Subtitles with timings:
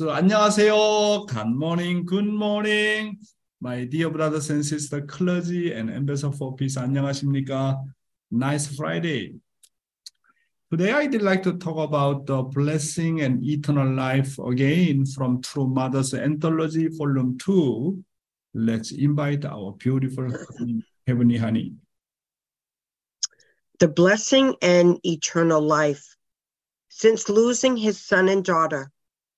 [0.00, 1.26] So, 안녕하세요.
[1.28, 3.18] Good morning, good morning.
[3.60, 6.78] My dear brothers and sisters, clergy and ambassador for peace.
[6.78, 7.76] 안녕하십니까?
[8.30, 9.36] Nice Friday.
[10.70, 16.14] Today, I'd like to talk about the blessing and eternal life again from True Mother's
[16.14, 18.02] Anthology, Volume 2.
[18.54, 20.32] Let's invite our beautiful
[21.06, 21.74] Heavenly Honey.
[23.80, 26.16] The blessing and eternal life.
[26.88, 28.90] Since losing his son and daughter,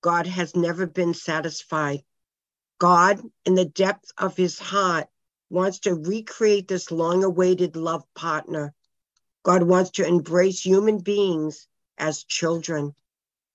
[0.02, 2.02] God has never been satisfied.
[2.79, 5.06] God, in the depth of his heart,
[5.48, 8.74] wants to recreate this long awaited love partner.
[9.44, 12.96] God wants to embrace human beings as children.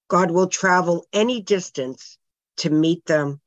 [0.07, 2.17] God will travel any distance
[2.57, 3.41] to meet them.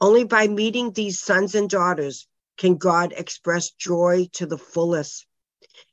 [0.00, 5.24] Only by meeting these sons and daughters can God express joy to the fullest.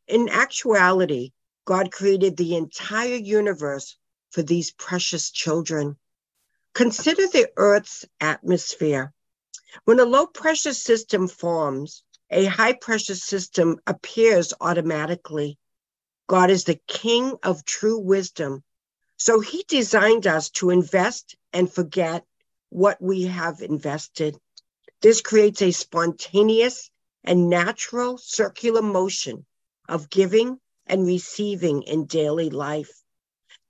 [0.07, 1.33] In actuality,
[1.65, 3.95] God created the entire universe
[4.31, 5.97] for these precious children.
[6.77, 9.11] Consider the Earth's atmosphere.
[9.85, 15.57] When a low pressure system forms, a high pressure system appears automatically.
[16.27, 18.63] God is the king of true wisdom.
[19.17, 22.23] So he designed us to invest and forget
[22.69, 24.37] what we have invested.
[25.01, 26.91] This creates a spontaneous
[27.23, 29.47] and natural circular motion
[29.89, 33.01] of giving and receiving in daily life.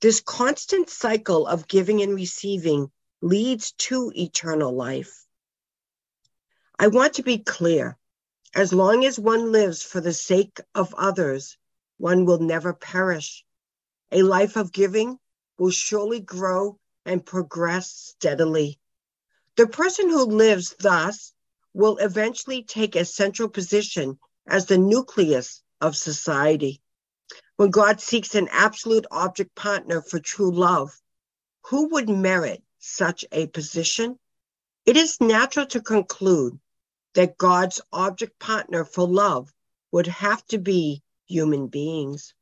[0.01, 5.25] This constant cycle of giving and receiving leads to eternal life.
[6.79, 7.97] I want to be clear.
[8.55, 11.57] As long as one lives for the sake of others,
[11.97, 13.43] one will never perish.
[14.11, 15.19] A life of giving
[15.57, 18.79] will surely grow and progress steadily.
[19.55, 21.33] The person who lives thus
[21.73, 26.81] will eventually take a central position as the nucleus of society.
[27.55, 31.01] When God seeks an absolute object partner for true love,
[31.65, 34.17] who would merit such a position?
[34.85, 36.59] It is natural to conclude
[37.13, 39.53] that God's object partner for love
[39.91, 42.33] would have to be human beings.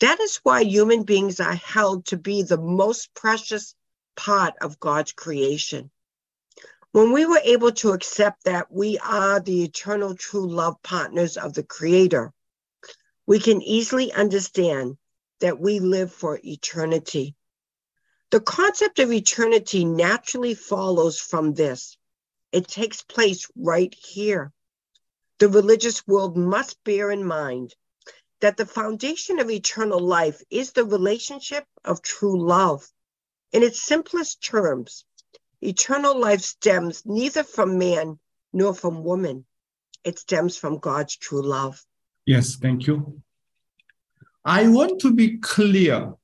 [0.00, 3.74] That is why human beings are held to be the most precious
[4.16, 5.90] part of God's creation.
[6.92, 11.52] When we were able to accept that we are the eternal true love partners of
[11.52, 12.32] the Creator,
[13.26, 14.96] we can easily understand
[15.40, 17.36] that we live for eternity.
[18.30, 21.96] The concept of eternity naturally follows from this.
[22.52, 24.52] It takes place right here.
[25.38, 27.74] The religious world must bear in mind
[28.40, 32.86] that the foundation of eternal life is the relationship of true love.
[33.52, 35.04] In its simplest terms,
[35.62, 38.18] eternal life stems neither from man
[38.52, 39.46] nor from woman.
[40.04, 41.84] It stems from God's true love.
[42.26, 43.22] Yes, thank you.
[44.44, 46.14] I want to be clear.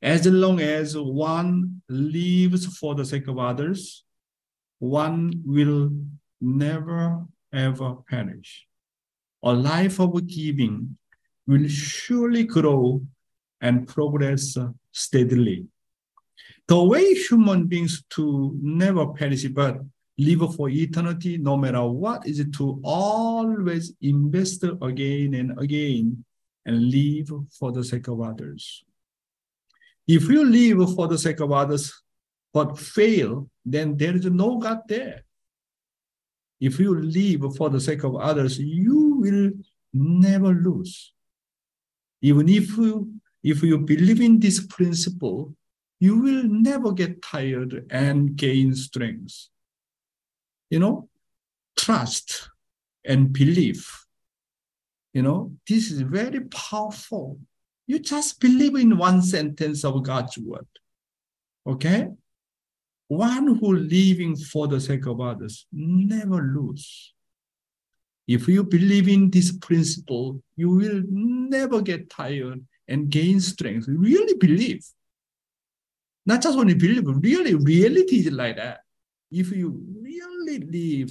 [0.00, 4.04] As long as one lives for the sake of others,
[4.78, 5.90] one will
[6.40, 8.66] never ever perish.
[9.42, 10.96] A life of giving
[11.46, 13.02] will surely grow
[13.60, 14.56] and progress
[14.92, 15.66] steadily.
[16.68, 19.80] The way human beings to never perish but
[20.18, 26.24] live for eternity, no matter what, is to always invest again and again
[26.66, 28.84] and live for the sake of others.
[30.08, 31.92] If you live for the sake of others
[32.54, 35.22] but fail, then there is no God there.
[36.60, 39.52] If you live for the sake of others, you will
[39.92, 41.12] never lose.
[42.22, 43.12] Even if you,
[43.44, 45.54] if you believe in this principle,
[46.00, 49.48] you will never get tired and gain strength.
[50.70, 51.08] You know,
[51.76, 52.50] trust
[53.04, 54.06] and belief.
[55.12, 57.38] You know, this is very powerful.
[57.88, 60.68] You just believe in one sentence of God's word.
[61.66, 62.08] Okay?
[63.08, 67.14] One who living for the sake of others never lose.
[68.26, 73.86] If you believe in this principle, you will never get tired and gain strength.
[73.88, 74.84] Really believe.
[76.26, 78.80] Not just only believe, really, reality is like that.
[79.32, 81.10] If you really live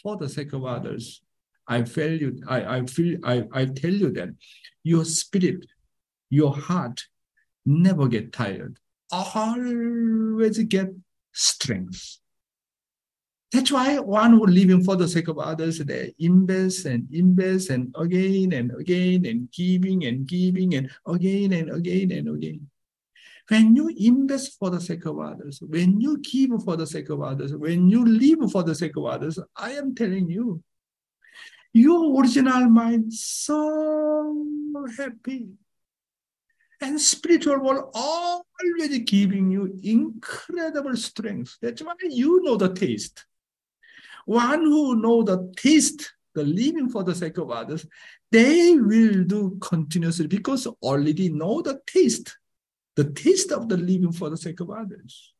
[0.00, 1.20] for the sake of others,
[1.66, 4.28] I feel you, I, I feel I, I tell you that
[4.84, 5.66] your spirit,
[6.30, 7.04] your heart
[7.64, 8.78] never get tired.
[9.12, 10.88] Always get
[11.32, 12.18] strength.
[13.52, 17.94] That's why one who living for the sake of others, they invest and invest and
[17.96, 22.68] again and again and giving and giving and again and again and again.
[23.48, 27.22] When you invest for the sake of others, when you give for the sake of
[27.22, 30.62] others, when you live for the sake of others, I am telling you,
[31.72, 34.44] your original mind so
[34.96, 35.50] happy.
[36.80, 41.56] And spiritual world always giving you incredible strength.
[41.62, 43.24] That's why you know the taste.
[44.26, 47.86] One who know the taste, the living for the sake of others,
[48.30, 52.36] they will do continuously because already know the taste,
[52.96, 55.32] the taste of the living for the sake of others.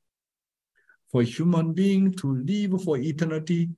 [1.10, 3.70] For human being to live for eternity,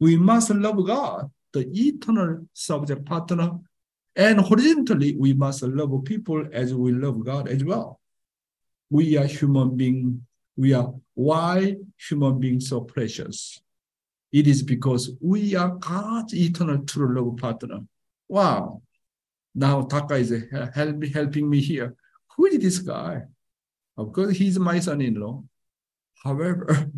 [0.00, 3.58] we must love God, the eternal subject partner,
[4.16, 8.00] and horizontally, we must love people as we love God as well.
[8.90, 10.20] We are human beings.
[10.56, 11.76] We are why
[12.08, 13.60] human beings so precious.
[14.32, 17.80] It is because we are God's eternal true love partner.
[18.28, 18.82] Wow.
[19.54, 20.34] Now Taka is
[20.74, 21.94] help, helping me here.
[22.36, 23.22] Who is this guy?
[23.96, 25.42] Of course, he's my son-in-law.
[26.22, 26.90] However,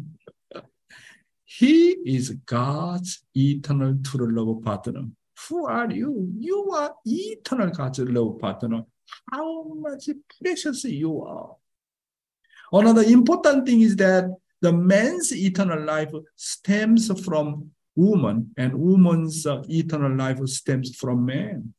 [1.44, 5.04] he is God's eternal true love partner.
[5.48, 6.32] Who are you?
[6.38, 8.84] You are eternal God's love partner.
[9.30, 10.08] How much
[10.42, 11.56] precious you are.
[12.72, 14.24] Another important thing is that
[14.60, 21.72] the man's eternal life stems from woman, and woman's eternal life stems from man.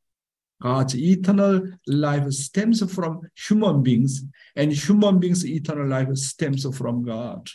[0.61, 4.23] God's eternal life stems from human beings,
[4.55, 7.49] and human beings' eternal life stems from God.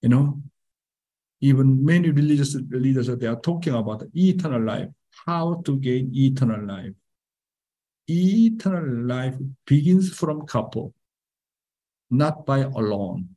[0.00, 0.42] You know,
[1.44, 4.88] even many religious leaders they are talking about eternal life,
[5.26, 6.94] how to gain eternal life.
[8.08, 9.34] Eternal life
[9.66, 10.94] begins from couple,
[12.10, 13.28] not by alone.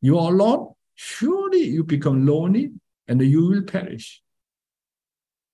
[0.00, 2.72] You are alone, surely you become lonely
[3.06, 4.20] and you will perish.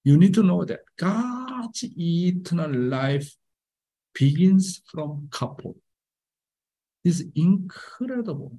[0.02, 3.30] You need to know that God's eternal life
[4.14, 5.76] begins from couple.
[7.04, 8.56] It's incredible.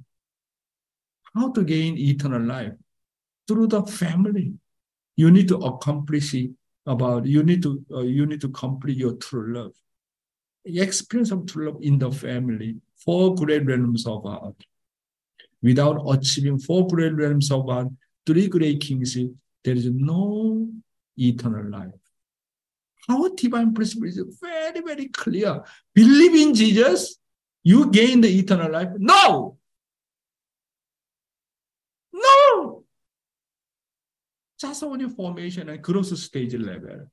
[1.33, 2.73] How to gain eternal life?
[3.51, 4.53] Through the family.
[5.17, 6.51] You need to accomplish it
[6.85, 9.73] about, you need to, uh, you need to complete your true love.
[10.63, 14.55] The experience of true love in the family, four great realms of heart.
[15.61, 17.89] Without achieving four great realms of heart,
[18.25, 19.31] three great kingship,
[19.65, 20.69] there is no
[21.17, 21.91] eternal life.
[23.09, 25.61] Our divine principle is very, very clear.
[25.93, 27.17] Believe in Jesus,
[27.63, 28.91] you gain the eternal life.
[28.97, 29.13] No!
[29.27, 29.60] No!
[34.61, 37.07] Just only formation and growth stage level.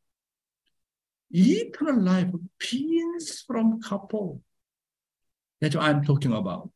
[1.31, 2.29] Eternal life
[2.59, 4.43] begins from couple.
[5.59, 6.71] That's what I'm talking about.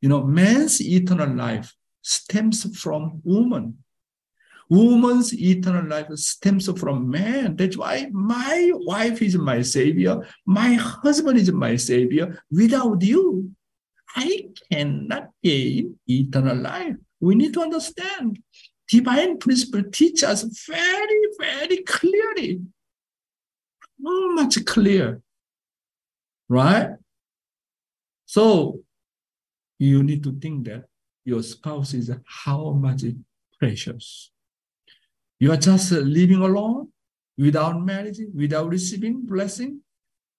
[0.00, 1.72] You know, man's eternal life
[2.02, 3.78] stems from woman.
[4.68, 7.54] Woman's eternal life stems from man.
[7.54, 10.26] That's why my wife is my savior.
[10.44, 12.42] My husband is my savior.
[12.50, 13.52] Without you,
[14.16, 16.96] I cannot gain eternal life.
[17.20, 18.42] We need to understand.
[18.88, 22.60] Divine principle teach us very, very clearly.
[24.04, 25.20] How much clear,
[26.48, 26.90] right?
[28.26, 28.80] So
[29.78, 30.84] you need to think that
[31.24, 33.02] your spouse is how much
[33.58, 34.30] precious.
[35.38, 36.88] You are just living alone
[37.36, 39.80] without marriage, without receiving blessing.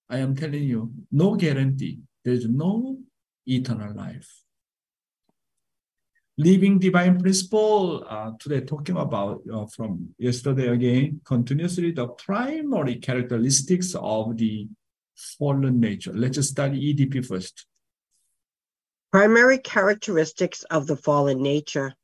[0.09, 1.99] I am telling you, no guarantee.
[2.23, 2.97] There is no
[3.45, 4.43] eternal life.
[6.39, 13.95] Living divine principle, uh, today talking about uh, from yesterday again, continuously the primary characteristics
[13.95, 14.67] of the
[15.39, 16.13] fallen nature.
[16.13, 17.65] Let's just study EDP first.
[19.11, 21.95] Primary characteristics of the fallen nature.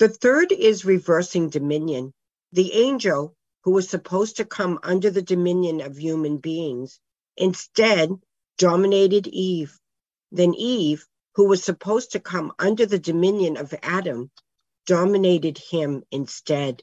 [0.00, 2.12] The third is reversing dominion.
[2.50, 6.98] The angel, who was supposed to come under the dominion of human beings,
[7.36, 8.10] instead
[8.58, 9.78] dominated Eve.
[10.32, 14.30] Then Eve, who was supposed to come under the dominion of Adam,
[14.86, 16.82] dominated him instead.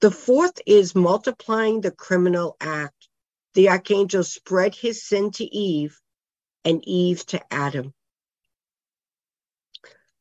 [0.00, 3.08] The fourth is multiplying the criminal act.
[3.54, 6.00] The archangel spread his sin to Eve
[6.64, 7.92] and Eve to Adam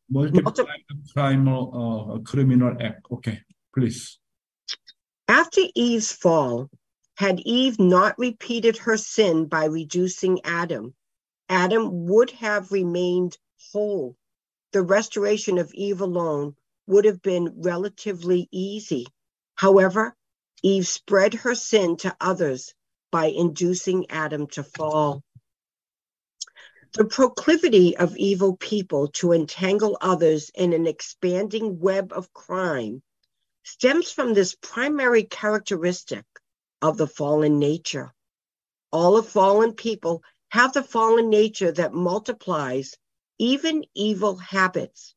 [0.09, 3.05] multiply the criminal, uh, criminal act.
[3.11, 3.41] Okay,
[3.73, 4.19] please.
[5.27, 6.69] After Eve's fall,
[7.17, 10.93] had Eve not repeated her sin by reducing Adam,
[11.49, 13.37] Adam would have remained
[13.71, 14.15] whole.
[14.73, 16.55] The restoration of Eve alone
[16.87, 19.07] would have been relatively easy.
[19.55, 20.15] However,
[20.63, 22.73] Eve spread her sin to others
[23.11, 25.23] by inducing Adam to fall.
[26.93, 33.03] The proclivity of evil people to entangle others in an expanding web of crime
[33.63, 36.25] stems from this primary characteristic
[36.81, 38.13] of the fallen nature.
[38.91, 42.95] All of fallen people have the fallen nature that multiplies
[43.37, 45.15] even evil habits.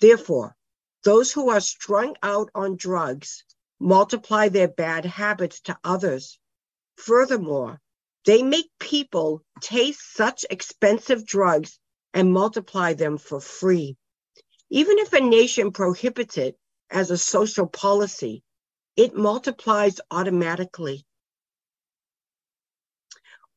[0.00, 0.56] Therefore,
[1.04, 3.44] those who are strung out on drugs
[3.80, 6.38] multiply their bad habits to others.
[6.96, 7.80] Furthermore,
[8.24, 11.78] They make people taste such expensive drugs
[12.14, 13.96] and multiply them for free.
[14.70, 16.56] Even if a nation prohibits it
[16.90, 18.42] as a social policy,
[18.96, 21.04] it multiplies automatically.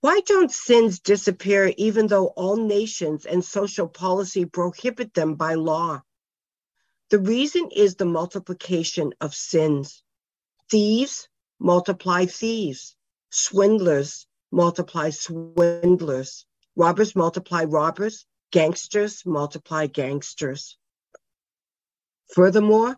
[0.06, 6.04] Why don't sins disappear even though all nations and social policy prohibit them by law?
[7.10, 10.04] The reason is the multiplication of sins.
[10.70, 12.96] Thieves multiply thieves,
[13.32, 16.46] swindlers multiply swindlers,
[16.76, 20.78] robbers multiply robbers, gangsters multiply gangsters.
[22.36, 22.96] Furthermore,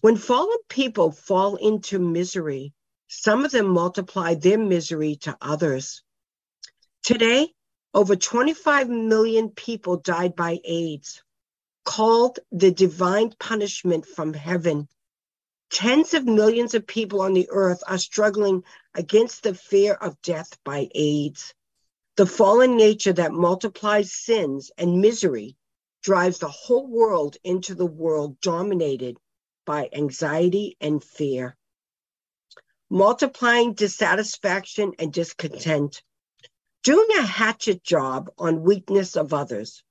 [0.00, 2.72] when fallen people fall into misery,
[3.08, 6.04] some of them multiply their misery to others.
[7.06, 7.54] Today,
[7.94, 11.22] over 25 million people died by AIDS,
[11.84, 14.88] called the divine punishment from heaven.
[15.70, 20.58] Tens of millions of people on the earth are struggling against the fear of death
[20.64, 21.54] by AIDS.
[22.16, 25.56] The fallen nature that multiplies sins and misery
[26.02, 29.16] drives the whole world into the world dominated
[29.64, 31.56] by anxiety and fear,
[32.90, 36.02] multiplying dissatisfaction and discontent
[36.86, 39.82] doing a hatchet job on weakness of others,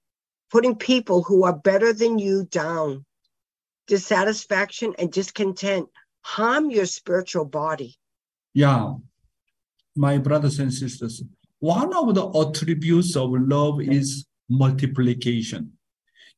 [0.50, 3.04] putting people who are better than you down.
[3.88, 5.90] Dissatisfaction and discontent
[6.22, 7.98] harm your spiritual body.
[8.54, 8.94] Yeah,
[9.94, 11.22] my brothers and sisters,
[11.60, 15.74] one of the attributes of love is multiplication.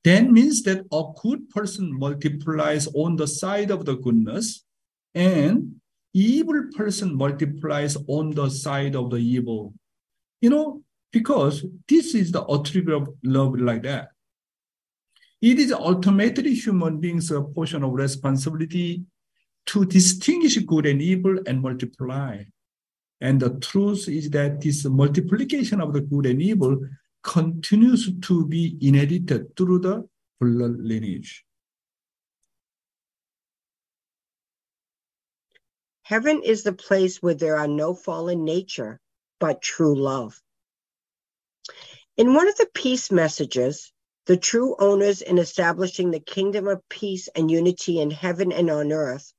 [0.06, 4.66] That means that a good person multiplies on the side of the goodness,
[5.14, 5.76] and
[6.16, 9.76] evil person multiplies on the side of the evil.
[10.42, 14.10] You know, because this is the attribute of love like that.
[15.42, 19.04] It is ultimately human beings' a portion of responsibility
[19.68, 22.44] to distinguish good and evil and multiply.
[23.22, 26.80] And the truth is that this multiplication of the good and evil
[27.24, 30.08] continues to be inherited through the
[30.40, 31.44] blood lineage.
[36.04, 39.02] Heaven is the place where there are no fallen nature
[39.40, 40.42] but true love.
[42.18, 43.92] In one of the peace messages,
[44.26, 48.92] the true owners in establishing the kingdom of peace and unity in heaven and on
[48.92, 49.34] earth,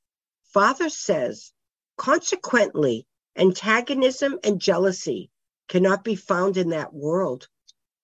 [0.44, 1.52] Father says,
[1.96, 5.30] consequently, antagonism and jealousy
[5.68, 7.48] cannot be found in that world,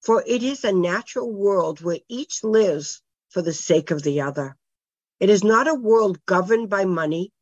[0.03, 4.57] for it is a natural world where each lives for the sake of the other.
[5.21, 7.33] It is not a world governed by money,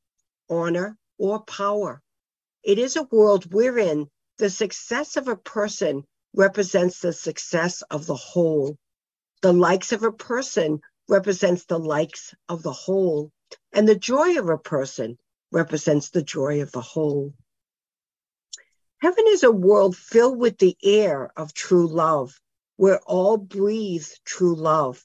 [0.48, 2.00] honor, or power.
[2.62, 4.08] It is a world wherein
[4.38, 8.76] the success of a person represents the success of the whole.
[9.42, 13.30] The likes of a person represents the likes of the whole.
[13.72, 15.18] And the joy of a person
[15.50, 17.34] represents the joy of the whole.
[19.00, 22.40] Heaven is a world filled with the air of true love,
[22.76, 25.04] where all breathe true love.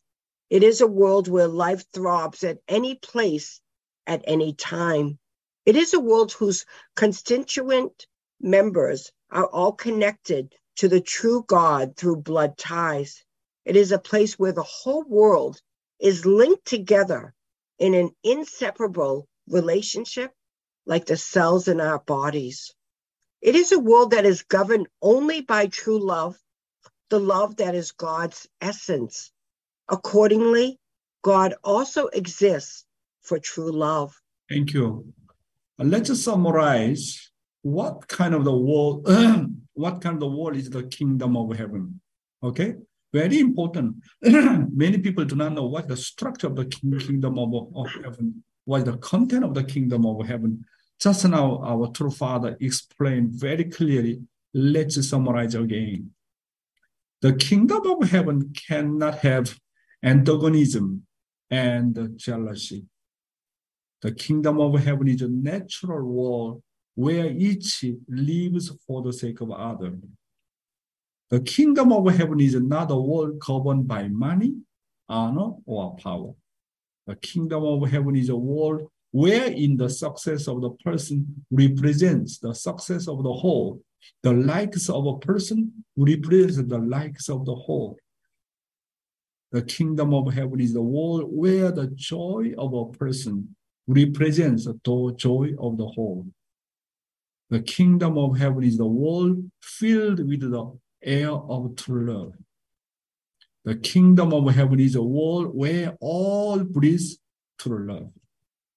[0.50, 3.60] It is a world where life throbs at any place,
[4.05, 5.19] at any time.
[5.65, 6.65] It is a world whose
[6.96, 8.07] constituent
[8.39, 13.24] members are all connected to the true God through blood ties.
[13.65, 15.62] It is a place where the whole world
[16.00, 17.34] is linked together
[17.79, 20.31] in an inseparable relationship,
[20.86, 22.74] like the cells in our bodies.
[23.41, 26.38] It is a world that is governed only by true love,
[27.10, 29.31] the love that is God's essence.
[29.89, 30.79] Accordingly,
[31.22, 32.86] God also exists
[33.22, 34.19] for true love.
[34.50, 35.13] Thank you.
[35.77, 37.29] Let's summarize
[37.67, 39.05] what kind of the world,
[39.74, 42.00] what kind of the world is the kingdom of heaven?
[42.41, 42.75] Okay,
[43.13, 43.97] very important.
[44.21, 48.86] Many people do not know what the structure of the kingdom of, of heaven, what
[48.86, 50.63] the content of the kingdom of heaven.
[50.97, 54.21] Just now, our true Father explained very clearly.
[54.53, 56.12] Let's summarize again.
[57.21, 59.59] The kingdom of heaven cannot have
[60.01, 61.05] antagonism
[61.50, 62.86] and jealousy.
[64.01, 66.63] The kingdom of heaven is a natural world
[66.97, 69.93] where each lives for the sake of other.
[71.29, 74.55] The kingdom of heaven is not a world governed by money,
[75.07, 76.33] honor, or power.
[77.05, 82.55] The kingdom of heaven is a world wherein the success of the person represents the
[82.55, 83.79] success of the whole.
[84.23, 87.99] The likes of a person represents the likes of the whole.
[89.51, 95.13] The kingdom of heaven is the world where the joy of a person represents the
[95.15, 96.25] joy of the whole.
[97.49, 102.33] The kingdom of heaven is the world filled with the air of true love.
[103.63, 107.01] The kingdom of heaven is a world where all breathe
[107.57, 108.11] true love.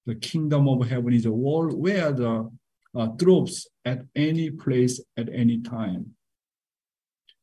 [0.06, 2.50] The kingdom of heaven is a world where the
[2.96, 6.14] uh, drops at any place at any time.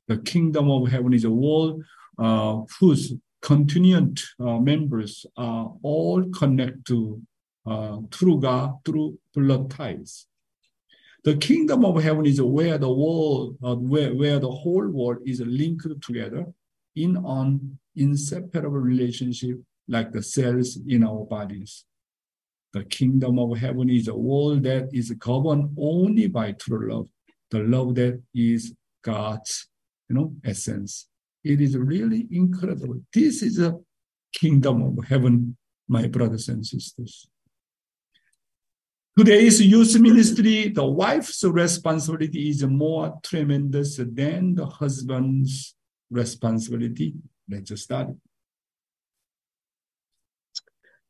[0.08, 1.84] The kingdom of heaven is a world
[2.18, 7.22] uh, whose continuant uh, members are all connected to
[7.66, 10.26] uh, through God through blood ties.
[11.24, 15.42] The kingdom of heaven is where the world, uh, where, where the whole world is
[15.42, 16.46] linked together
[16.96, 21.86] in an inseparable relationship like the cells in our bodies.
[22.74, 27.08] The kingdom of heaven is a world that is governed only by true love,
[27.50, 29.68] the love that is God's,
[30.10, 31.08] you know, essence.
[31.44, 33.02] It is really incredible.
[33.14, 33.76] This is a
[34.34, 35.58] kingdom of heaven,
[35.88, 37.28] my brothers and sisters.
[39.18, 45.74] Today's youth ministry, the wife's responsibility is more tremendous than the husband's
[46.12, 47.16] responsibility.
[47.50, 48.10] Let's start.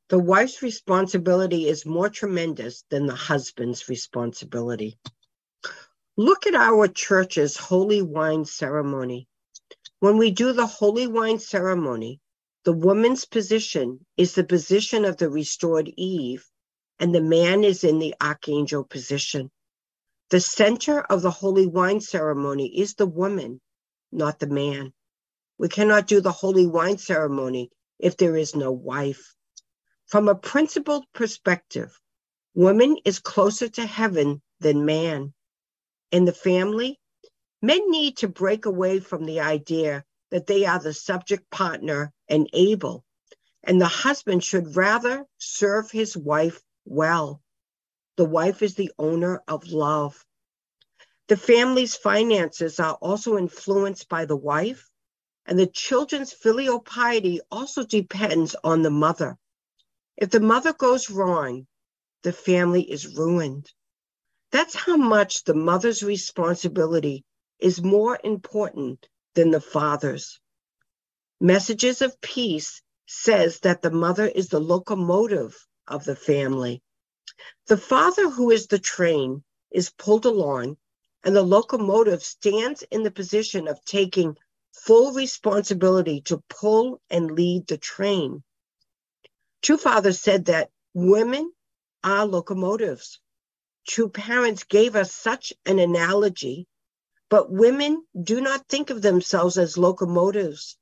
[0.07, 4.97] The wife's responsibility is more tremendous than the husband's responsibility.
[6.15, 9.27] Look at our church's holy wine ceremony.
[9.99, 12.21] When we do the holy wine ceremony,
[12.63, 16.47] the woman's position is the position of the restored Eve,
[16.99, 19.51] and the man is in the archangel position.
[20.29, 23.61] The center of the holy wine ceremony is the woman,
[24.11, 24.93] not the man.
[25.57, 29.35] We cannot do the holy wine ceremony if there is no wife.
[30.07, 31.99] From a principled perspective,
[32.53, 35.33] woman is closer to heaven than man.
[36.11, 36.99] In the family,
[37.61, 42.49] men need to break away from the idea that they are the subject partner and
[42.53, 43.05] able,
[43.63, 47.41] and the husband should rather serve his wife well.
[48.15, 50.25] The wife is the owner of love.
[51.27, 54.89] The family's finances are also influenced by the wife,
[55.45, 59.37] and the children's filial piety also depends on the mother.
[60.15, 61.67] If the mother goes wrong,
[62.23, 63.71] the family is ruined.
[64.51, 67.23] That's how much the mother's responsibility
[67.59, 70.39] is more important than the father's.
[71.39, 75.55] Messages of Peace says that the mother is the locomotive
[75.87, 76.81] of the family.
[77.67, 80.77] The father, who is the train, is pulled along,
[81.23, 84.37] and the locomotive stands in the position of taking
[84.73, 88.43] full responsibility to pull and lead the train.
[89.61, 91.51] Two fathers said that women
[92.03, 93.19] are locomotives.
[93.87, 96.67] Two parents gave us such an analogy,
[97.29, 100.77] but women do not think of themselves as locomotives,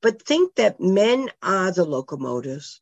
[0.00, 2.80] but think that men are the locomotives.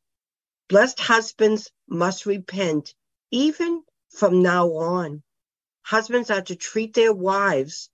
[0.68, 2.94] Blessed husbands must repent
[3.30, 5.22] even from now on.
[5.82, 7.88] Husbands are to treat their wives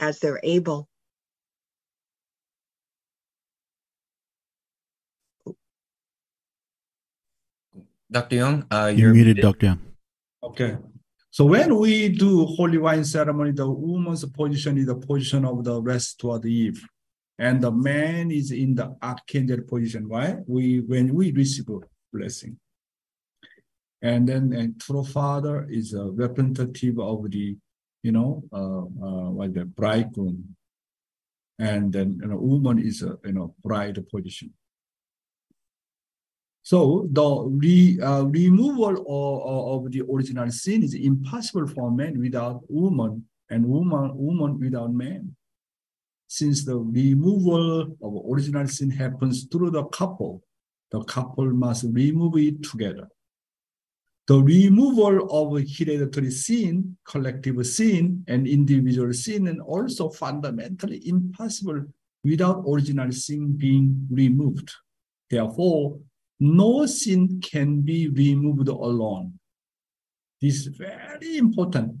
[0.00, 0.88] as they're able.
[8.10, 8.36] Dr.
[8.36, 9.66] Young, uh, You're muted, Dr.
[9.66, 9.80] Young.
[10.42, 10.78] Okay.
[11.30, 15.80] So when we do holy wine ceremony, the woman's position is the position of the
[15.80, 16.82] restored Eve.
[17.38, 20.08] And the man is in the archangel position.
[20.08, 20.36] Why?
[20.46, 21.68] We when we receive
[22.12, 22.58] blessing.
[24.02, 27.56] And then and true father is a representative of the,
[28.02, 30.56] you know, uh, uh, what the bridegroom.
[31.58, 34.52] And then you know, woman is a you know bride position.
[36.62, 42.60] So the re, uh, removal of, of the original sin is impossible for man without
[42.68, 45.34] woman and woman, woman without man.
[46.28, 50.44] Since the removal of original sin happens through the couple,
[50.90, 53.08] the couple must remove it together.
[54.26, 61.86] The removal of hereditary sin, collective sin, and individual sin is also fundamentally impossible
[62.22, 64.70] without original sin being removed.
[65.30, 65.98] Therefore,
[66.40, 69.38] no sin can be removed alone.
[70.42, 71.96] This is very important.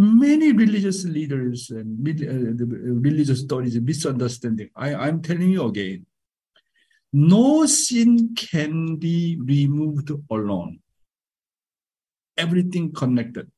[0.00, 2.64] Many religious leaders and uh,
[3.06, 4.70] religious stories misunderstanding.
[4.74, 6.06] I, I'm telling you again.
[7.12, 10.80] No sin can be removed alone.
[12.38, 13.50] Everything connected.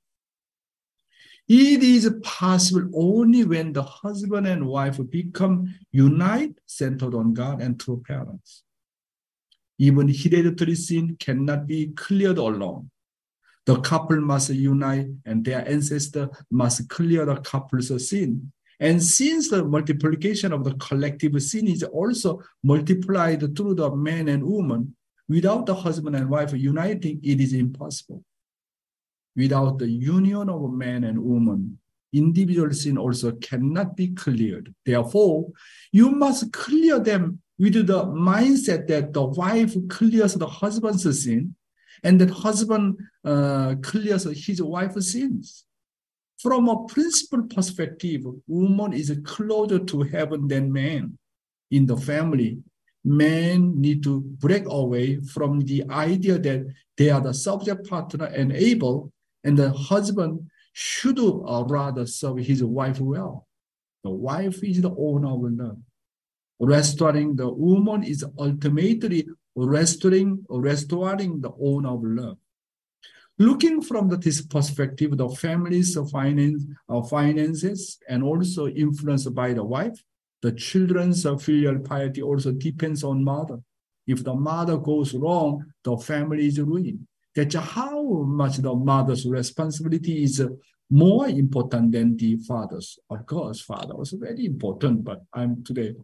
[1.46, 7.78] It is possible only when the husband and wife become united, centered on God and
[7.78, 8.64] true parents.
[9.78, 12.90] Even hereditary sin cannot be cleared alone.
[13.66, 18.52] The couple must unite and their ancestor must clear the couple's sin.
[18.80, 24.42] And since the multiplication of the collective sin is also multiplied through the man and
[24.42, 24.96] woman,
[25.28, 28.24] without the husband and wife uniting, it is impossible.
[29.36, 31.78] Without the union of man and woman,
[32.12, 34.74] individual sin also cannot be cleared.
[34.84, 35.52] Therefore,
[35.92, 41.54] you must clear them with the mindset that the wife clears the husband's sin
[42.02, 45.64] and that husband uh, clears his wife's sins.
[46.38, 51.16] From a principle perspective, woman is closer to heaven than man.
[51.70, 52.58] In the family,
[53.04, 58.52] men need to break away from the idea that they are the subject partner and
[58.52, 59.12] able,
[59.44, 63.46] and the husband should uh, rather serve his wife well.
[64.02, 65.78] The wife is the owner of love.
[66.58, 72.38] Restoring the woman is ultimately restoring, restoring the owner of love.
[73.38, 79.64] Looking from the, this perspective, the family's finance, uh, finances and also influenced by the
[79.64, 79.98] wife,
[80.42, 83.60] the children's filial piety also depends on mother.
[84.06, 87.06] If the mother goes wrong, the family is ruined.
[87.34, 90.44] That's how much the mother's responsibility is
[90.90, 92.98] more important than the father's.
[93.08, 95.94] Of course, father was very important, but I'm today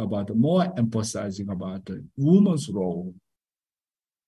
[0.00, 3.14] about more emphasizing about the woman's role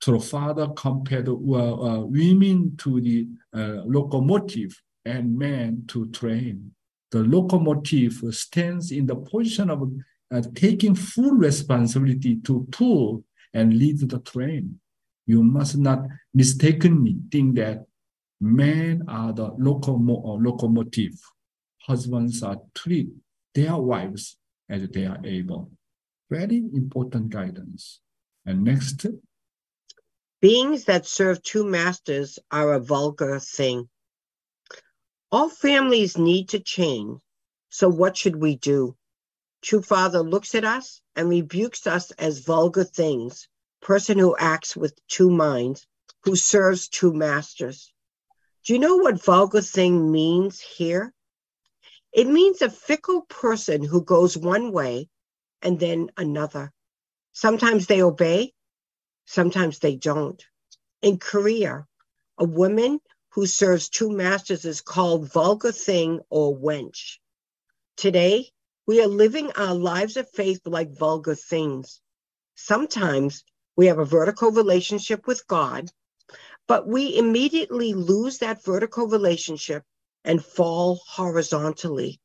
[0.00, 6.11] to the father compared to uh, uh, women to the uh, locomotive and men to
[6.11, 6.72] train.
[7.12, 9.92] The locomotive stands in the position of
[10.32, 14.80] uh, taking full responsibility to pull and lead the train.
[15.26, 16.00] You must not
[16.35, 17.85] mistakenly think that
[18.40, 21.14] men are the locomo- uh, locomotive.
[21.87, 23.08] Husbands are treat
[23.54, 24.37] their wives
[24.68, 25.70] as they are able.
[26.31, 28.01] Very important guidance.
[28.46, 29.07] And next.
[30.40, 33.88] Beings that serve two masters are a vulgar thing.
[35.31, 37.20] All families need to change.
[37.70, 38.96] So what should we do?
[39.62, 43.48] True Father looks at us and rebukes us as vulgar things,
[43.81, 45.87] person who acts with two minds,
[46.25, 47.92] who serves two masters.
[48.64, 51.14] Do you know what vulgar thing means here?
[52.12, 55.09] It means a fickle person who goes one way
[55.62, 56.72] and then another.
[57.33, 58.53] Sometimes they obey,
[59.25, 60.44] sometimes they don't.
[61.01, 61.87] In Korea,
[62.37, 67.18] a woman who serves two masters is called vulgar thing or wench.
[67.96, 68.51] Today,
[68.87, 72.03] we are living our lives of faith like vulgar things.
[72.57, 73.42] Sometimes
[73.77, 75.90] we have a vertical relationship with God,
[76.68, 79.83] but we immediately lose that vertical relationship
[80.24, 82.20] and fall horizontally.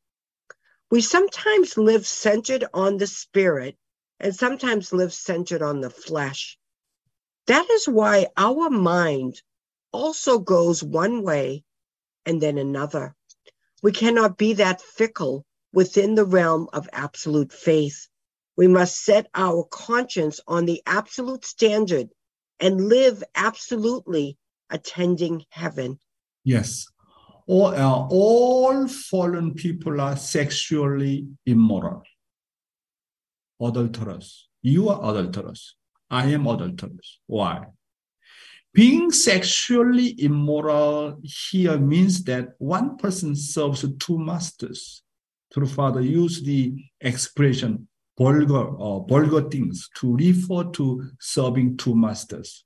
[0.90, 3.76] We sometimes live centered on the spirit
[4.20, 6.58] and sometimes live centered on the flesh.
[7.46, 9.42] That is why our mind
[9.92, 11.64] also goes one way
[12.24, 13.14] and then another.
[13.82, 18.08] We cannot be that fickle within the realm of absolute faith.
[18.56, 22.08] We must set our conscience on the absolute standard
[22.58, 24.36] and live absolutely
[24.70, 26.00] attending heaven.
[26.44, 26.86] Yes
[27.48, 32.02] all, uh, all fallen people are sexually immoral,
[33.60, 34.48] adulterous.
[34.60, 35.74] You are adulterous.
[36.10, 37.20] I am adulterous.
[37.26, 37.64] Why?
[38.74, 45.02] Being sexually immoral here means that one person serves two masters.
[45.52, 52.64] True Father used the expression vulgar or vulgar things to refer to serving two masters.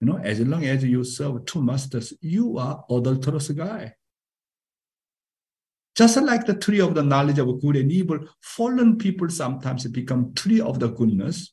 [0.00, 3.94] You know, as long as you serve two masters, you are adulterous guy.
[5.94, 10.32] Just like the tree of the knowledge of good and evil, fallen people sometimes become
[10.34, 11.52] tree of the goodness,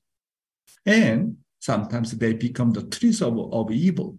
[0.86, 4.18] and sometimes they become the trees of, of evil.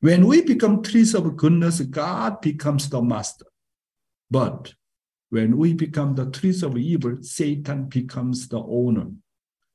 [0.00, 3.46] When we become trees of goodness, God becomes the master.
[4.30, 4.72] But
[5.30, 9.08] when we become the trees of evil, Satan becomes the owner.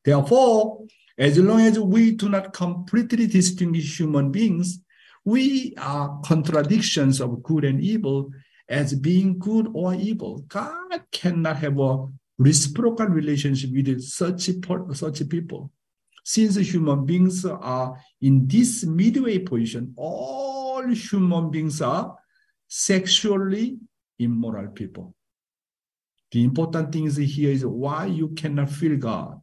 [0.04, 0.86] Therefore,
[1.18, 4.80] as long as we do not completely distinguish human beings,
[5.24, 8.30] we are contradictions of good and evil
[8.68, 10.40] as being good or evil.
[10.48, 12.06] God cannot have a
[12.38, 14.50] reciprocal relationship with such,
[14.94, 15.72] such people.
[16.24, 22.16] Since human beings are in this midway position, all human beings are
[22.68, 23.78] sexually
[24.20, 25.16] immoral people.
[26.32, 29.40] The important thing is here is why you cannot feel God.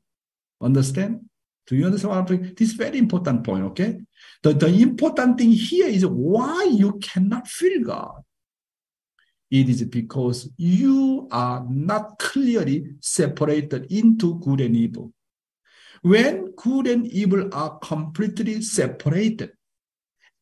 [0.60, 1.28] Understand?
[1.66, 2.54] Do you understand what I'm saying?
[2.56, 4.00] This is very important point, okay?
[4.42, 8.22] The, the important thing here is why you cannot feel God.
[9.50, 15.12] It is because you are not clearly separated into good and evil.
[16.00, 19.52] When good and evil are completely separated,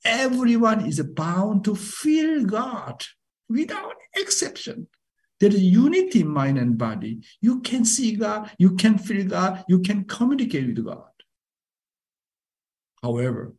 [0.04, 3.04] everyone is bound to feel God
[3.48, 4.86] without exception.
[5.40, 7.20] There is unity in mind and body.
[7.40, 11.09] You can see God, you can feel God, you can communicate with God.
[13.02, 13.54] However,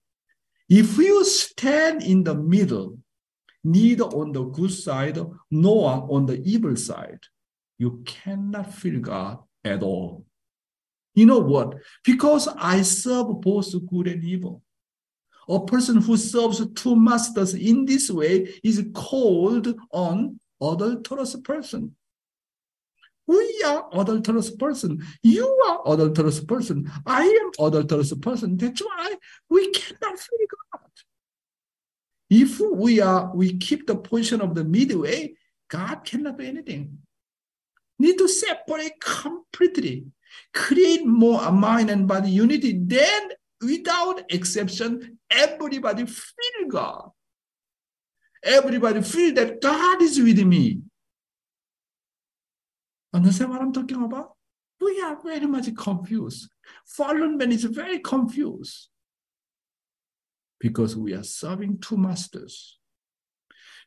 [0.69, 2.97] if you stand in the middle,
[3.63, 7.19] neither on the good side nor on the evil side,
[7.77, 10.25] you cannot feel God at all.
[11.13, 11.75] You know what?
[12.03, 14.61] Because I serve both good and evil.
[15.49, 21.95] A person who serves two masters in this way is called an adulterous person.
[23.31, 25.07] We are adulterous person.
[25.23, 26.91] You are adulterous person.
[27.05, 28.57] I am adulterous person.
[28.57, 29.15] That's why
[29.49, 30.91] we cannot feel God.
[32.29, 35.35] If we are we keep the position of the midway,
[35.69, 36.97] God cannot do anything.
[37.99, 40.07] Need to separate completely,
[40.53, 42.73] create more mind and body unity.
[42.83, 43.29] Then,
[43.61, 47.11] without exception, everybody feel God.
[48.43, 50.81] Everybody feel that God is with me.
[53.13, 54.33] Understand what I'm talking about?
[54.79, 56.49] We are very much confused.
[56.85, 58.89] Fallen man is very confused
[60.59, 62.77] because we are serving two masters.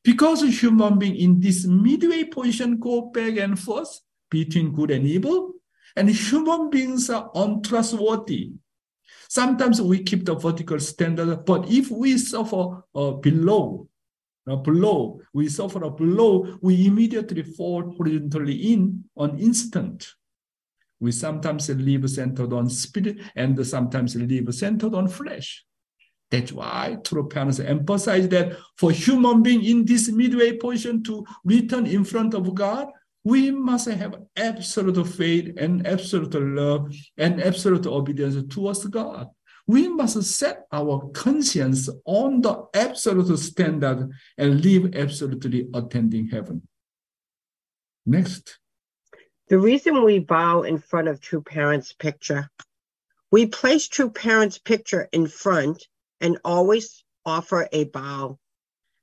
[0.02, 5.06] Because a human being in this midway position go back and forth between good and
[5.06, 5.52] evil,
[5.96, 8.52] and human beings are untrustworthy.
[9.28, 13.88] Sometimes we keep the vertical standard, but if we suffer uh, below,
[14.46, 20.12] a blow, we suffer a blow, we immediately fall horizontally in an instant.
[21.00, 25.64] We sometimes live centered on spirit and sometimes live centered on flesh.
[26.30, 31.86] That's why true parents emphasize that for human being in this midway position to return
[31.86, 32.88] in front of God,
[33.22, 39.28] we must have absolute faith and absolute love and absolute obedience towards God
[39.66, 46.68] we must set our conscience on the absolute standard and live absolutely attending heaven.
[48.04, 48.58] Next.
[49.48, 52.50] The reason we bow in front of true parents' picture,
[53.30, 55.86] we place true parents' picture in front
[56.20, 58.38] and always offer a bow.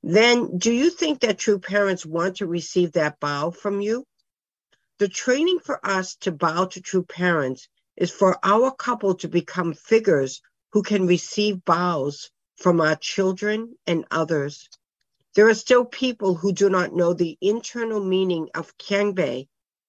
[0.03, 4.05] Then, do you think that true parents want to receive that bow from you?
[4.99, 9.73] The training for us to bow to true parents is for our couple to become
[9.73, 10.41] figures
[10.73, 14.69] who can receive bows from our children and others.
[15.35, 19.47] There are still people who do not know the internal meaning of Kyungbae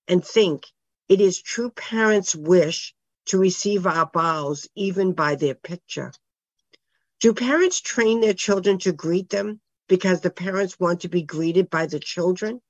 [0.08, 0.66] and think
[1.08, 2.94] it is true parents' wish
[3.26, 6.12] to receive our bows even by their picture.
[7.20, 11.70] Do parents train their children to greet them because the parents want to be greeted
[11.70, 12.60] by the children?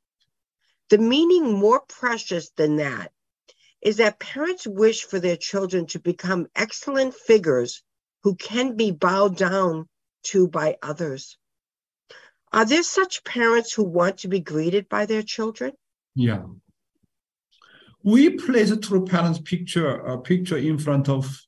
[0.90, 3.12] The meaning more precious than that
[3.80, 7.82] is that parents wish for their children to become excellent figures
[8.22, 9.88] who can be bowed down
[10.24, 11.36] to by others.
[12.52, 15.72] Are there such parents who want to be greeted by their children?
[16.14, 16.42] Yeah.
[18.04, 21.40] We place a true parents picture, a picture in front of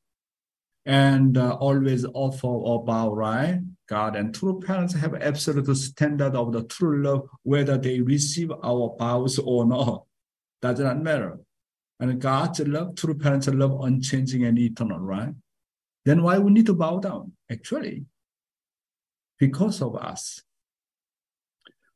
[0.87, 3.60] and uh, always offer or bow, right?
[3.88, 8.94] God and true parents have absolute standard of the true love, whether they receive our
[8.98, 10.04] bows or not.
[10.62, 11.38] Does not matter.
[12.00, 15.34] And God's love, true parents love unchanging and eternal, right?
[16.04, 17.32] Then why we need to bow down?
[17.50, 18.04] Actually,
[19.38, 20.40] because of us.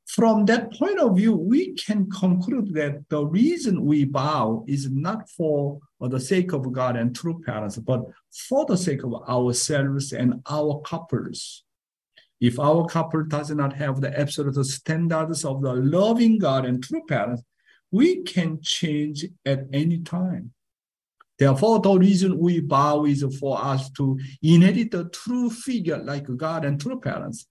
[0.07, 5.29] From that point of view, we can conclude that the reason we bow is not
[5.29, 8.07] for the sake of God and true parents, but
[8.49, 11.63] for the sake of ourselves and our couples.
[12.41, 17.03] If our couple does not have the absolute standards of the loving God and true
[17.07, 17.43] parents,
[17.91, 20.53] we can change at any time.
[21.39, 26.65] Therefore, the reason we bow is for us to inherit the true figure like God
[26.65, 27.47] and true parents.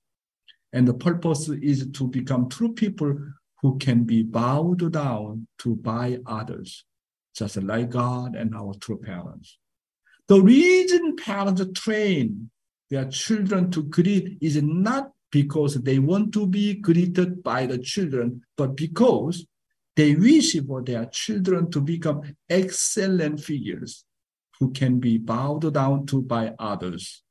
[0.73, 3.17] And the purpose is to become true people
[3.61, 6.83] who can be bowed down to by others,
[7.35, 9.57] just like God and our true parents.
[10.27, 12.51] The reason parents train
[12.89, 18.41] their children to greet is not because they want to be greeted by the children,
[18.57, 19.45] but because
[19.97, 24.05] they wish for their children to become excellent figures
[24.59, 27.23] who can be bowed down to by others.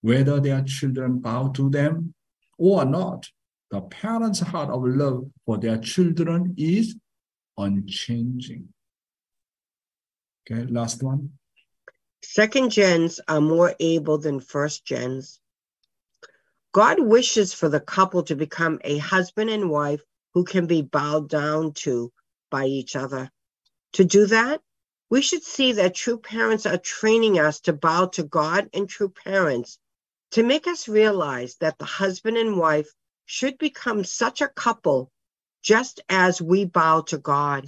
[0.00, 2.14] Whether their children bow to them
[2.58, 3.28] or not,
[3.70, 6.96] the parents' heart of love for their children is
[7.58, 8.68] unchanging.
[10.50, 11.32] Okay, last one.
[12.22, 15.38] Second gens are more able than first gens.
[16.72, 20.02] God wishes for the couple to become a husband and wife
[20.36, 22.12] who can be bowed down to
[22.50, 23.30] by each other.
[23.94, 24.60] To do that,
[25.08, 29.08] we should see that true parents are training us to bow to God and true
[29.08, 29.78] parents
[30.32, 32.92] to make us realize that the husband and wife
[33.24, 35.10] should become such a couple
[35.62, 37.66] just as we bow to God.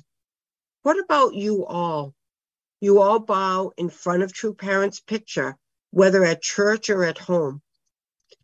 [0.83, 2.15] What about you all?
[2.83, 5.57] You all bow in front of true parents' picture,
[5.91, 7.63] whether at church or at home.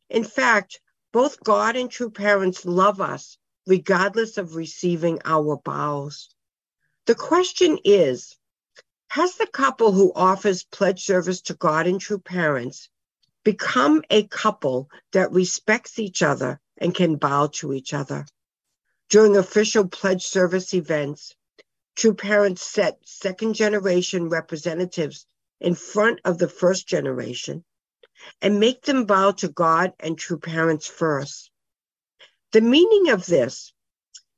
[0.09, 0.81] In fact,
[1.13, 6.35] both God and true parents love us regardless of receiving our bows.
[7.07, 8.37] The question is
[9.09, 12.89] Has the couple who offers pledge service to God and true parents
[13.45, 18.25] Become a couple that respects each other and can bow to each other.
[19.11, 21.37] During official pledge service events,
[21.95, 25.27] true parents set second generation representatives
[25.61, 27.65] in front of the first generation
[28.41, 31.51] and make them bow to God and true parents first.
[32.55, 33.73] The meaning of this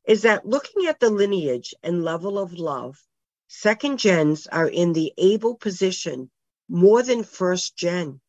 [0.07, 3.07] is that looking at the lineage and level of love,
[3.47, 6.31] second gens are in the Abel position
[6.67, 8.23] more than first gen.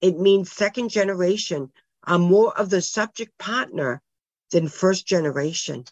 [0.00, 1.70] It means second generation
[2.04, 4.00] are more of the subject partner
[4.52, 5.84] than first generation.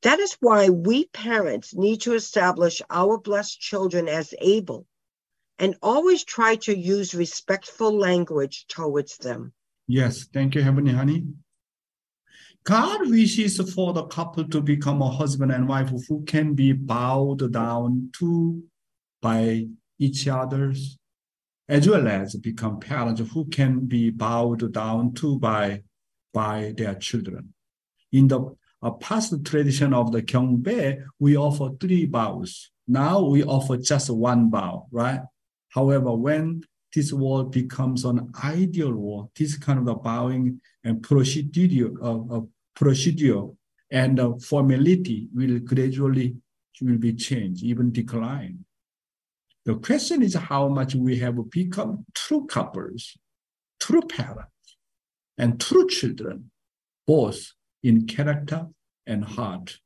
[0.00, 4.88] That is why we parents need to establish our blessed children as Abel
[5.60, 9.52] and always try to use respectful language towards them.
[9.86, 11.24] Yes, thank you, Heavenly Honey.
[12.64, 17.52] God wishes for the couple to become a husband and wife who can be bowed
[17.52, 18.62] down to
[19.20, 19.66] by
[19.98, 20.96] each other's,
[21.68, 25.82] as well as become parents who can be bowed down to by,
[26.32, 27.52] by their children.
[28.12, 28.54] In the
[29.00, 32.70] past tradition of the Kyungbae, we offer three bows.
[32.86, 35.20] Now we offer just one bow, right?
[35.70, 36.62] However, when
[36.94, 42.40] this world becomes an ideal world, this kind of the bowing and procedure, uh, uh,
[42.74, 43.44] procedure
[43.90, 46.36] and uh, formality will gradually
[46.80, 48.64] will be changed, even decline.
[49.64, 53.16] The question is how much we have become true couples,
[53.78, 54.50] true parents,
[55.38, 56.50] and true children,
[57.06, 57.52] both
[57.82, 58.66] in character
[59.06, 59.78] and heart.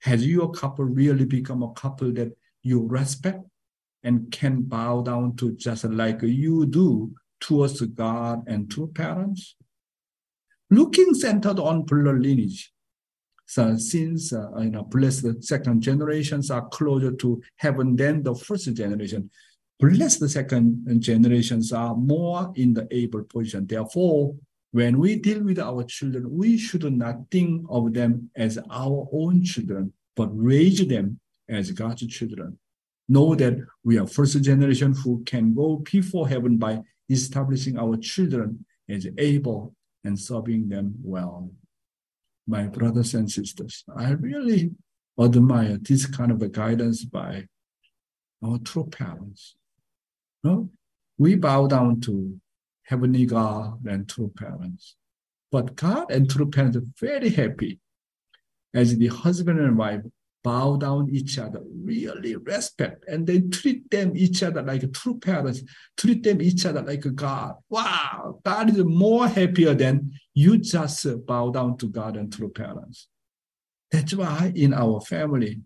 [0.00, 3.40] Has your couple really become a couple that you respect
[4.06, 9.56] and can bow down to just like you do towards God and to parents.
[10.70, 12.72] Looking centered on blood lineage.
[13.46, 18.72] So since uh, you know, blessed second generations are closer to heaven than the first
[18.74, 19.30] generation,
[19.80, 23.66] blessed second generations are more in the Abel position.
[23.66, 24.34] Therefore,
[24.70, 29.44] when we deal with our children, we should not think of them as our own
[29.44, 32.58] children, but raise them as God's children
[33.08, 38.64] know that we are first generation who can go before heaven by establishing our children
[38.88, 41.50] as Abel and serving them well.
[42.46, 44.70] My brothers and sisters, I really
[45.20, 47.46] admire this kind of a guidance by
[48.44, 49.56] our true parents.
[50.44, 50.70] No?
[51.18, 52.40] We bow down to
[52.84, 54.96] heavenly God and true parents.
[55.50, 57.80] But God and true parents are very happy
[58.74, 60.02] as the husband and wife
[60.46, 65.60] bow down each other, really respect, and then treat them each other like true parents,
[65.96, 67.56] treat them each other like God.
[67.68, 73.08] Wow, God is more happier than you just bow down to God and true parents.
[73.90, 75.62] That's why in our family,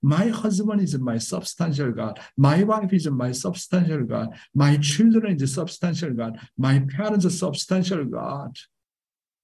[0.00, 2.18] my husband is my substantial God.
[2.38, 4.28] My wife is my substantial God.
[4.54, 6.40] My children is substantial God.
[6.56, 8.56] My parents are substantial God.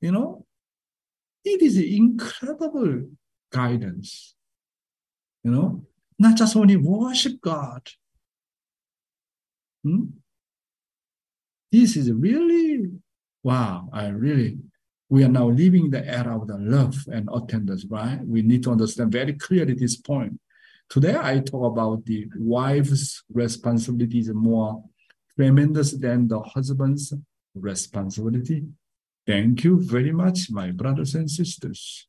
[0.01, 0.47] You know,
[1.45, 3.11] it is incredible
[3.53, 4.36] guidance
[5.47, 5.81] you know,
[6.19, 7.89] not just only worship God.
[9.85, 10.07] Hmm?
[11.71, 12.91] This is really,
[13.45, 14.59] wow, I really,
[15.09, 18.19] we are now living the era of the love and attendance, right?
[18.27, 20.41] We need to understand very clearly this point.
[20.91, 24.83] Today, I talk about the wife's responsibility is more
[25.37, 27.15] tremendous than the husband's
[27.55, 28.65] responsibility.
[29.25, 32.09] Thank you very much, my brothers and sisters.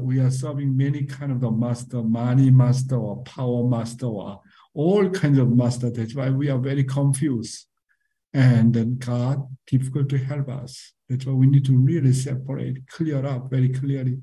[0.00, 4.40] We are serving many kind of the master, money master or power master or
[4.72, 5.90] all kinds of master.
[5.90, 7.66] That's why we are very confused.
[8.32, 10.92] And then God difficult to help us.
[11.08, 14.22] That's why we need to really separate, clear up very clearly